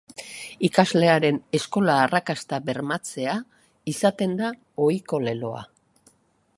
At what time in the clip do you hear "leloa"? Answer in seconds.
5.29-5.63